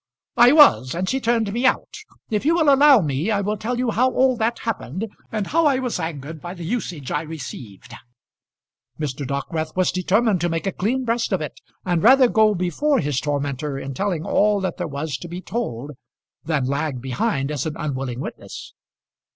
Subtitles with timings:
[0.35, 1.93] "I was; and she turned me out.
[2.31, 5.67] If you will allow me I will tell you how all that happened, and how
[5.67, 7.93] I was angered by the usage I received."
[8.99, 9.27] Mr.
[9.27, 13.19] Dockwrath was determined to make a clean breast of it, and rather go before his
[13.19, 15.91] tormentor in telling all that there was to be told,
[16.43, 18.73] than lag behind as an unwilling witness.